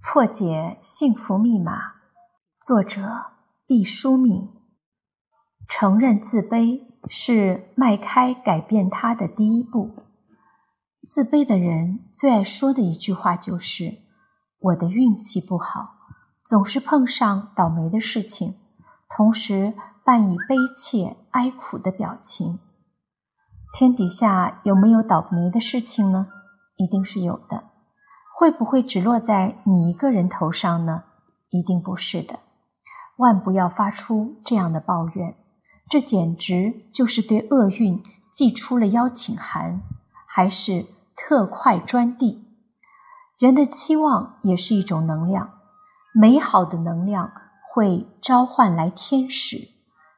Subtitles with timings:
[0.00, 1.96] 破解幸福密码，
[2.56, 3.32] 作者
[3.66, 4.48] 毕淑敏。
[5.68, 10.05] 承认自卑是迈开改变他的第一步。
[11.06, 13.98] 自卑的人最爱说的一句话就是
[14.58, 15.94] ：“我的运气不好，
[16.44, 18.56] 总是碰上倒霉的事情。”
[19.08, 19.72] 同时
[20.04, 22.58] 伴以悲切哀苦的表情。
[23.72, 26.26] 天底下有没有倒霉的事情呢？
[26.74, 27.70] 一定是有的。
[28.34, 31.04] 会不会只落在你一个人头上呢？
[31.50, 32.40] 一定不是的。
[33.18, 35.36] 万不要发出这样的抱怨，
[35.88, 38.02] 这简直就是对厄运
[38.32, 39.80] 寄出了邀请函，
[40.26, 40.84] 还是
[41.16, 42.46] 特快专递。
[43.38, 45.54] 人的期望也是一种能量，
[46.14, 47.32] 美好的能量
[47.72, 49.70] 会召唤来天使，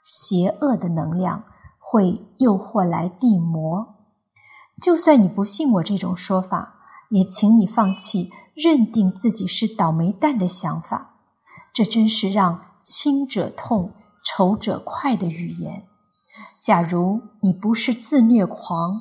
[0.03, 1.45] 邪恶的能量
[1.79, 3.95] 会诱惑来地魔。
[4.83, 6.75] 就算你不信我这种说法。
[7.11, 11.15] 也请你放弃认定自己是倒霉蛋的想法，
[11.73, 15.87] 这真是让亲者痛、仇者快的语言。
[16.61, 19.01] 假如你不是自虐狂，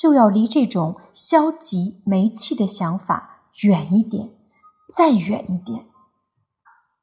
[0.00, 4.30] 就要离这种消极没气的想法远一点，
[4.96, 5.88] 再远一点。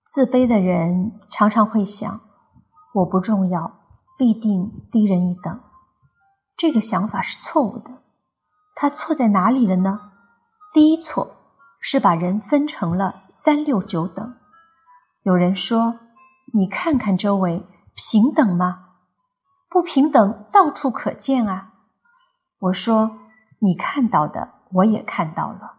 [0.03, 2.21] 自卑的人常常会想
[2.95, 3.81] ：“我不重要，
[4.17, 5.61] 必定低人一等。”
[6.57, 8.01] 这个想法是错误的。
[8.73, 10.13] 它错在哪里了呢？
[10.73, 11.35] 第一错
[11.79, 14.37] 是把人分成了三六九等。
[15.21, 15.99] 有人说
[16.55, 18.85] ：“你看看周围，平等吗？
[19.69, 21.73] 不平等到处可见啊。”
[22.59, 23.17] 我说
[23.59, 25.75] ：“你看到的，我也看到了，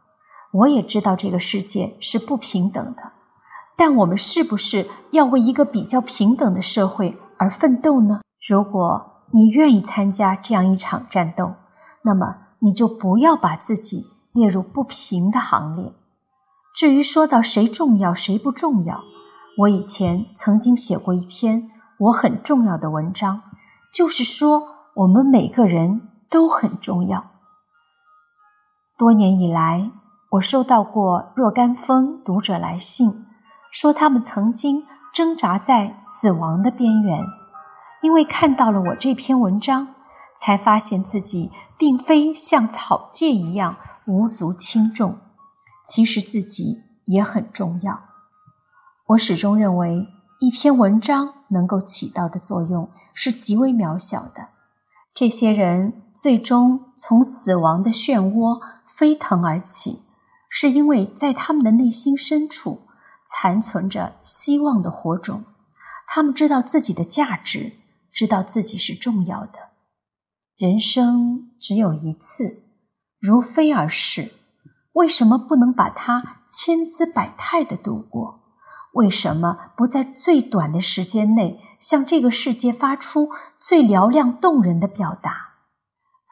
[0.53, 3.13] 我也知道这个世界是不平等的。
[3.77, 8.21] 但我们是不是要为一个比较平等的社会而奋斗呢？
[8.49, 11.55] 如果你愿意参加这样一场战斗，
[12.03, 15.95] 那么你就不要把自己。”列入不平的行列。
[16.73, 19.01] 至于说到谁重要谁不重要，
[19.61, 21.69] 我以前曾经写过一篇
[21.99, 23.43] 我很重要的文章，
[23.93, 24.63] 就是说
[24.95, 27.31] 我们每个人都很重要。
[28.97, 29.91] 多年以来，
[30.33, 33.27] 我收到过若干封读者来信，
[33.71, 37.25] 说他们曾经挣扎在死亡的边缘，
[38.03, 39.95] 因为看到了我这篇文章。
[40.41, 45.19] 才发现自己并非像草芥一样无足轻重，
[45.85, 48.03] 其实自己也很重要。
[49.09, 50.07] 我始终认为，
[50.39, 54.51] 一篇文章能够起到的作用是极为渺小的。
[55.19, 60.05] 这些人最终从死亡的漩涡飞腾而起，
[60.49, 62.83] 是因为在他们的内心深处
[63.27, 65.43] 残存着希望的火种。
[66.07, 67.73] 他们知道自己的价值，
[68.13, 69.71] 知道自己是重要的。
[70.57, 72.63] 人生只有一次，
[73.19, 74.31] 如飞而逝，
[74.93, 78.38] 为什么不能把它千姿百态的度过？
[78.99, 85.55] 为什么不在最短的时间内向这个世界发出最嘹亮动人的表达？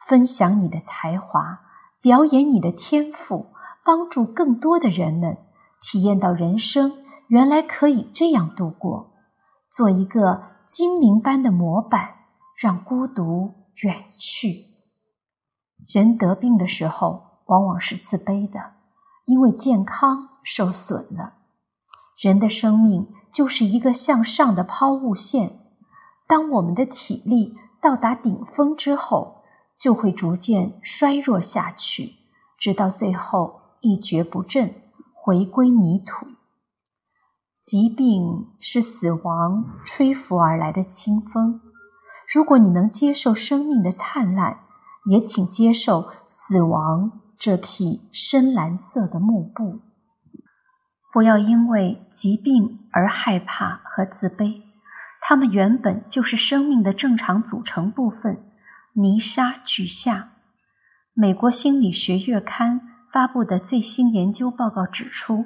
[0.07, 1.61] 分享你的才华，
[2.01, 3.47] 表演你的天赋，
[3.83, 5.37] 帮助更多的人们
[5.81, 9.13] 体验到人生原来可以这样度过。
[9.69, 12.15] 做一个精灵般的模板，
[12.55, 13.67] 让孤独。
[13.83, 14.55] 远去。
[15.93, 18.71] 人得病的时候，往往是自卑的，
[19.25, 21.36] 因为健康受损了。
[22.17, 25.59] 人的生命就是一个向上的抛物线，
[26.27, 29.43] 当我们的体力到达顶峰之后，
[29.77, 32.15] 就会逐渐衰弱下去，
[32.57, 34.73] 直到最后一蹶不振，
[35.13, 36.25] 回归泥土。
[37.61, 41.61] 疾病是死亡吹拂而来的清风。
[42.33, 44.61] 如果你能接受生命的灿烂，
[45.05, 49.81] 也请接受死亡这匹深蓝色的幕布。
[51.17, 54.61] 不要因为疾病而害怕和自卑，
[55.19, 58.43] 它们原本就是生命的正常组成部分。
[58.93, 60.33] 泥沙俱下。
[61.15, 62.81] 美国心理学月刊
[63.11, 65.45] 发布的最新研究报告指出，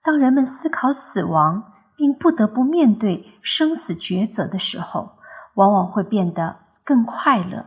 [0.00, 5.16] 当人们思考死亡，并不得不面对生死抉择的时候。
[5.54, 7.66] 往往会变得更快乐，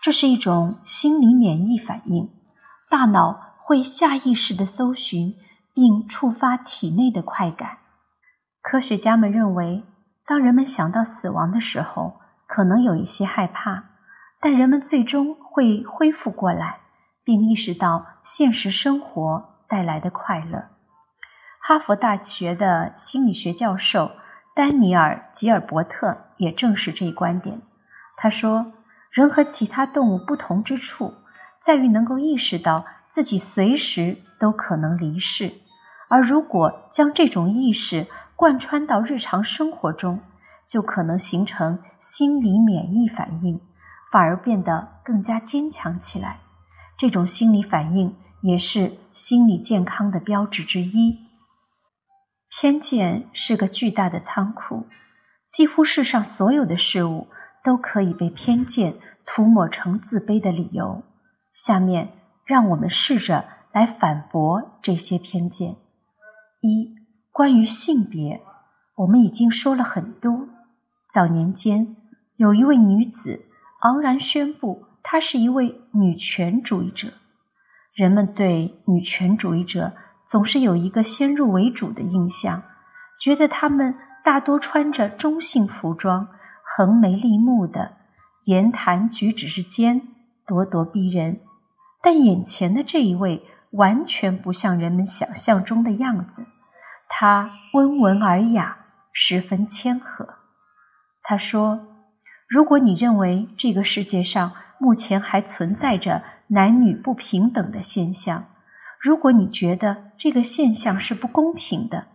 [0.00, 2.30] 这是一种心理免疫反应。
[2.88, 5.34] 大脑会下意识地搜寻
[5.74, 7.78] 并触发体内的快感。
[8.62, 9.84] 科学家们认为，
[10.26, 13.84] 当人们想到死亡的时候，可能有一些害怕，
[14.40, 16.80] 但人们最终会恢复过来，
[17.24, 20.68] 并意识到现实生活带来的快乐。
[21.62, 24.12] 哈佛大学的心理学教授
[24.54, 27.62] 丹尼尔·吉尔伯特也正是这一观点。
[28.16, 28.72] 他说
[29.10, 31.14] ：“人和其他动物不同之处，
[31.60, 35.52] 在于能够意识到自己随时都可能离世，
[36.08, 40.20] 而如果将这种意识贯穿到日常生活中，
[40.66, 43.60] 就可能形成心理免疫反应。”
[44.10, 46.40] 反而变得更加坚强起来。
[46.96, 51.28] 这种心理反应也是心理健康的标志之一。
[52.48, 54.88] 偏见是个巨大的仓库，
[55.46, 57.28] 几乎世上所有的事物
[57.62, 61.04] 都可以被偏见涂抹成自卑的理由。
[61.52, 62.10] 下面
[62.44, 65.76] 让我们试着来反驳这些偏见。
[66.60, 66.94] 一、
[67.30, 68.40] 关于性别，
[68.96, 70.48] 我们已经说了很多。
[71.12, 71.96] 早年间
[72.36, 73.46] 有一位女子。
[73.82, 77.08] 昂然宣布，她是一位女权主义者。
[77.94, 79.94] 人们对女权主义者
[80.28, 82.62] 总是有一个先入为主的印象，
[83.18, 86.28] 觉得她们大多穿着中性服装，
[86.62, 87.92] 横眉立目的，
[88.44, 90.02] 言谈举止之间
[90.46, 91.40] 咄咄逼人。
[92.02, 96.46] 但眼前的这一位完全不像人们想象中的样子，
[97.08, 98.78] 她温文尔雅，
[99.12, 100.34] 十分谦和。
[101.22, 101.86] 她说。
[102.48, 104.50] 如果你认为这个世界上
[104.80, 108.46] 目前还存在着男女不平等的现象，
[109.00, 112.08] 如果你觉得这个现象是不公平的，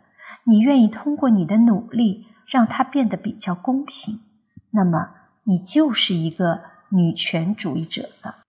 [0.44, 4.20] 你愿意通过你的努力让它变得比较公平，
[4.72, 5.12] 那么
[5.46, 8.40] 你就是一个女权主义者了。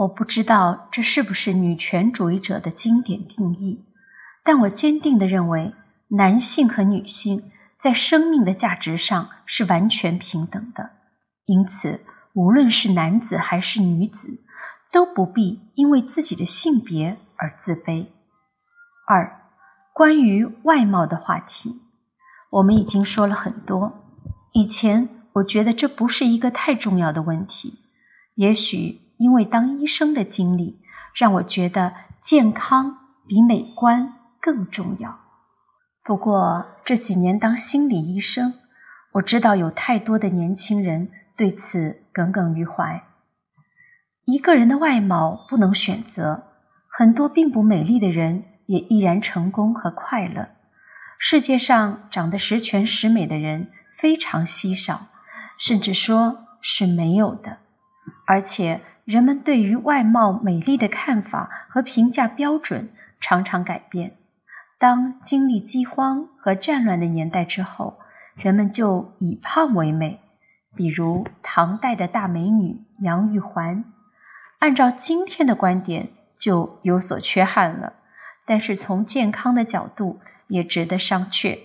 [0.00, 3.84] 我不知道这是不是女权主义者的经典定义，
[4.42, 5.74] 但我坚定地认为，
[6.08, 7.50] 男性和女性。
[7.78, 10.90] 在生命的价值上是完全平等的，
[11.46, 12.02] 因此，
[12.34, 14.44] 无论是男子还是女子，
[14.92, 18.08] 都不必因为自己的性别而自卑。
[19.08, 19.48] 二，
[19.94, 21.80] 关于外貌的话题，
[22.50, 24.04] 我们已经说了很多。
[24.52, 27.78] 以前我觉得这不是一个太重要的问题，
[28.34, 30.80] 也许因为当医生的经历
[31.14, 32.96] 让我觉得健康
[33.28, 35.20] 比美观更重要。
[36.02, 38.54] 不过这几年当心理医生，
[39.12, 43.04] 我知道有太多的年轻人对此耿耿于怀。
[44.24, 46.42] 一个人的外貌不能选择，
[46.88, 50.48] 很多并不美丽的人也依然成功和快乐。
[51.18, 55.08] 世界上长得十全十美的人非常稀少，
[55.58, 57.58] 甚至说是没有的。
[58.26, 64.16] 而且人们对于外貌美丽的看法和评价标准常常改变。
[64.78, 67.98] 当经历饥荒和战乱的年代之后，
[68.34, 70.20] 人们就以胖为美。
[70.76, 73.84] 比如唐代的大美女杨玉环，
[74.60, 77.94] 按照今天的观点就有所缺憾了，
[78.46, 81.58] 但是从健康的角度也值得商榷。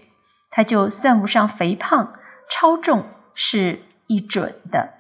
[0.50, 2.14] 她就算不上肥胖，
[2.50, 3.06] 超重
[3.36, 4.94] 是一准的。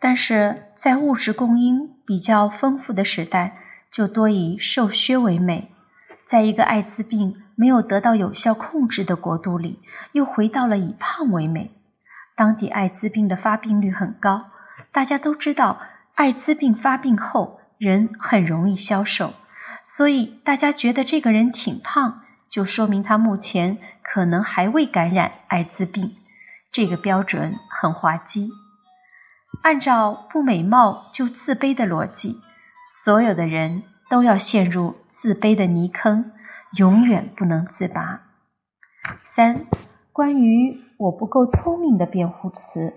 [0.00, 3.58] 但是在物质供应比较丰富的时代，
[3.90, 5.70] 就多以瘦削为美。
[6.24, 9.80] 在一个艾滋病没有得到有效控制的国度里，
[10.12, 11.72] 又回到了以胖为美。
[12.34, 14.46] 当地艾滋病的发病率很高，
[14.90, 15.80] 大家都知道，
[16.14, 19.34] 艾滋病发病后人很容易消瘦，
[19.84, 26.12] 所以大家觉得这个人挺胖，就说明他目前可能还未感染艾滋病。
[26.72, 28.48] 这个标准很滑稽。
[29.62, 32.40] 按照不美貌就自卑的逻辑，
[33.04, 33.84] 所有的人。
[34.10, 36.32] 都要陷入自卑的泥坑，
[36.78, 38.22] 永远不能自拔。
[39.22, 39.66] 三、
[40.12, 42.94] 关于我不够聪明的辩护词，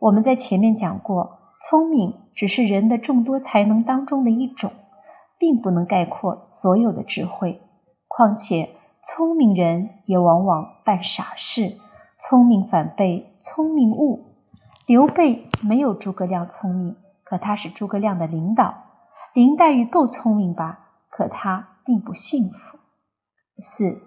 [0.00, 4.72] 我们在前面讲过，聪明只是人的众多才能当中的一种，
[5.38, 7.60] 并不能概括所有的智慧。
[8.08, 8.70] 况且，
[9.04, 11.76] 聪明人也往往办傻事，
[12.18, 14.25] 聪明反被聪明误。
[14.86, 18.84] 刘备没有诸葛亮聪明，可他是诸葛亮的领导。
[19.34, 20.78] 林黛玉够聪明吧？
[21.10, 22.78] 可她并不幸福。
[23.58, 24.00] 四，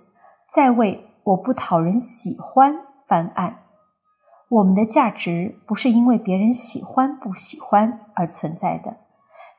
[0.50, 3.64] 在为我不讨人喜欢翻案。
[4.48, 8.96] 我们的价值不是因为别人喜欢不喜欢而存在的，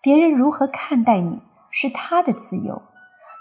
[0.00, 2.80] 别人如何看待你是他的自由。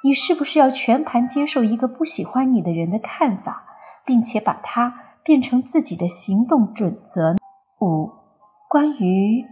[0.03, 3.63] 你是不是要全盘接受一个不喜欢你的人的看法，
[4.05, 7.38] 并且把它变成自己的行动准则呢？
[7.81, 8.11] 五，
[8.67, 9.45] 关于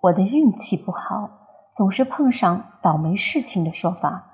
[0.00, 1.30] 我的运气不好。
[1.70, 4.24] 总是碰上倒霉事情的说法，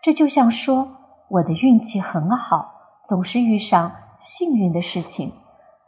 [0.00, 0.96] 这就像说
[1.28, 2.72] 我的运气很好，
[3.04, 5.32] 总是遇上幸运的事情，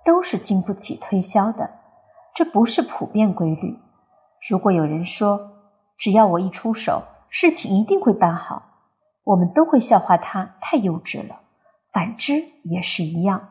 [0.04, 1.70] 都是经不起推销的。
[2.34, 3.78] 这不是普遍规律。
[4.50, 5.52] 如果有人说
[5.96, 8.62] 只要我一出手，事情一定会办好，
[9.22, 11.42] 我们都会笑话他太幼稚了。
[11.92, 13.50] 反之也是一样。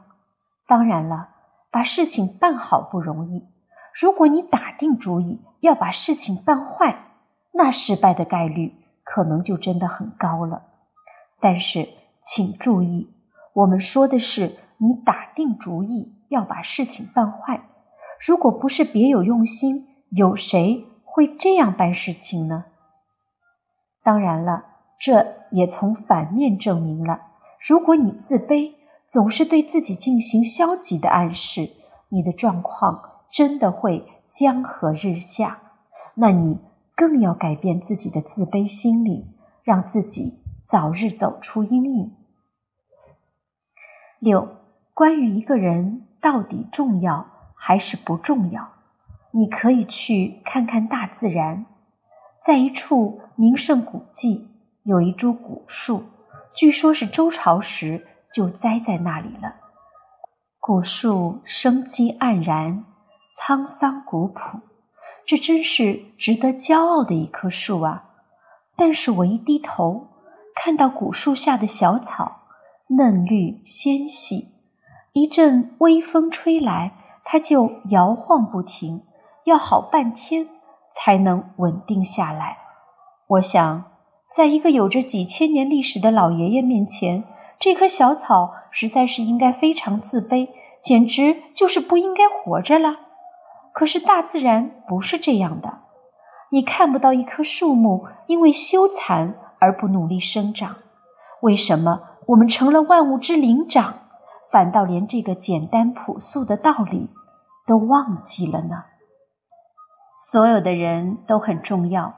[0.68, 1.30] 当然了，
[1.72, 3.55] 把事情办好不容易。
[3.98, 7.14] 如果你打定主意要把事情办坏，
[7.54, 8.76] 那失败的概率
[9.06, 10.64] 可能就真的很高了。
[11.40, 11.88] 但是，
[12.20, 13.14] 请注意，
[13.54, 17.70] 我们说的是你打定主意要把事情办坏。
[18.20, 22.66] 如果不是别有用心，有谁会这样办事情呢？
[24.04, 24.66] 当然了，
[25.00, 27.22] 这也从反面证明了，
[27.66, 28.74] 如果你自卑，
[29.08, 31.70] 总是对自己进行消极的暗示，
[32.10, 33.15] 你的状况。
[33.36, 35.60] 真的会江河日下，
[36.14, 36.62] 那你
[36.96, 42.16] 更要改变自己的自卑心理，让自己早日走出阴影。
[44.20, 44.48] 六，
[44.94, 47.28] 关于一个人到底重要
[47.58, 48.70] 还是不重要，
[49.32, 51.66] 你可以去看看大自然，
[52.42, 54.48] 在一处名胜古迹
[54.84, 56.04] 有一株古树，
[56.54, 59.56] 据说是周朝时就栽在那里了。
[60.58, 62.86] 古树生机盎然。
[63.38, 64.62] 沧桑古朴，
[65.26, 68.12] 这真是值得骄傲的一棵树啊！
[68.78, 70.08] 但是我一低头，
[70.56, 72.44] 看到古树下的小草
[72.98, 74.54] 嫩绿纤细，
[75.14, 79.04] 一阵微风吹来，它就摇晃不停，
[79.44, 80.48] 要好半天
[80.90, 82.58] 才能稳定下来。
[83.28, 83.92] 我想，
[84.34, 87.26] 在一个有着几千年历史的老爷爷面前，
[87.60, 90.50] 这棵小草实在是应该非常自卑，
[90.82, 93.05] 简直就是不应该活着了。
[93.76, 95.80] 可是大自然不是这样的，
[96.50, 100.78] 你看不到一棵树木因为羞惭而不努力生长。
[101.42, 104.00] 为什么我们成了万物之灵长，
[104.50, 107.10] 反倒连这个简单朴素的道理
[107.68, 108.86] 都忘记了呢？
[110.32, 112.16] 所有的人都很重要，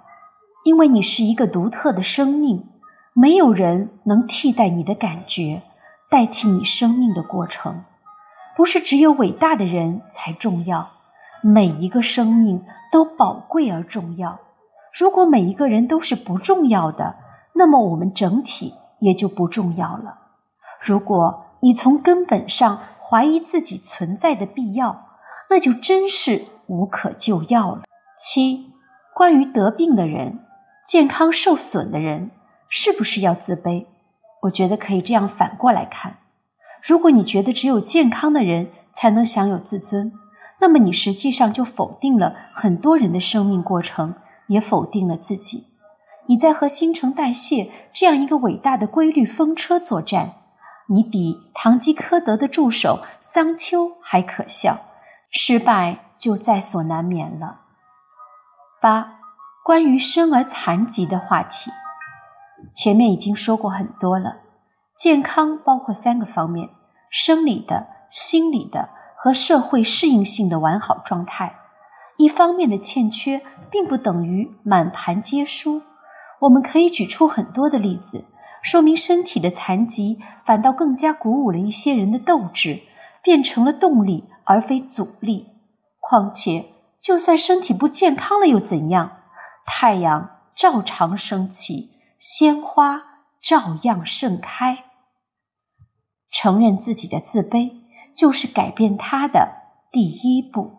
[0.64, 2.70] 因为你是一个独特的生命，
[3.14, 5.64] 没有人能替代你的感觉，
[6.08, 7.84] 代替你生命的过程。
[8.56, 10.97] 不是只有伟大的人才重要。
[11.48, 14.38] 每一个生命都宝贵而重要。
[14.92, 17.16] 如果每一个人都是不重要的，
[17.54, 20.20] 那么我们整体也就不重要了。
[20.82, 25.06] 如果你从根本上怀疑自己存在的必要，
[25.50, 27.84] 那就真是无可救药了。
[28.20, 28.74] 七，
[29.16, 30.39] 关于得病的人、
[30.86, 32.32] 健康受损的人，
[32.68, 33.86] 是不是要自卑？
[34.42, 36.18] 我觉得可以这样反过来看：
[36.84, 40.12] 如果你觉得只有健康的人才能享有自尊，
[40.60, 44.16] 那么你实际上就否定了很多人的生命过程，
[44.48, 45.68] 也否定了自己。
[46.28, 50.34] 你在和新陈代谢这样一个伟大的规律风车作战，
[50.90, 54.80] 你比堂吉诃德的助手桑丘还可笑，
[55.30, 57.62] 失败就在所难免了。
[58.82, 59.20] 八，
[59.64, 61.72] 关于生而残疾的话题，
[62.74, 64.38] 前面已经说过很多了。
[64.96, 66.70] 健康包括三个方面：
[67.10, 68.90] 生理的、心理的。
[69.20, 71.58] 和社会适应性的完好状态，
[72.18, 75.82] 一方面的欠缺并不等于满盘皆输。
[76.42, 78.26] 我们可以举出很多的例子，
[78.62, 82.82] 说明身体的残疾反倒更加鼓舞了一些人的斗志，
[83.24, 85.48] 变成了动力而非阻力。
[86.00, 89.18] 况且，就算身体不健康了又怎样？
[89.66, 94.86] 太阳照常升起，鲜花照样盛开。
[96.32, 97.87] 承认自己的自卑。
[98.18, 100.77] 就是改变他的第一步。